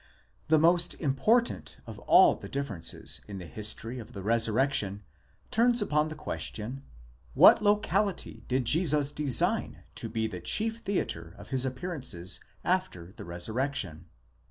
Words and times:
The 0.47 0.57
most 0.57 0.95
important 0.95 1.77
of 1.85 1.99
all 1.99 2.33
the 2.33 2.49
differences 2.49 3.21
in 3.27 3.37
the 3.37 3.45
history 3.45 3.99
of 3.99 4.13
the 4.13 4.23
resurrection 4.23 5.03
turns 5.51 5.79
upon 5.79 6.07
the 6.07 6.15
question, 6.15 6.81
what 7.35 7.61
locality 7.61 8.43
did 8.47 8.65
Jesus 8.65 9.11
design 9.11 9.83
to 9.93 10.09
be 10.09 10.25
the 10.25 10.39
chief 10.41 10.79
theatre 10.79 11.35
of 11.37 11.49
his 11.49 11.65
appearances 11.65 12.39
after 12.63 13.13
the 13.15 13.25
resurrection? 13.25 14.05